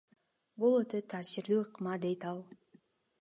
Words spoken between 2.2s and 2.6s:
ал.